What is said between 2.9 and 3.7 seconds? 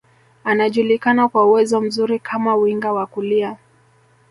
wa kulia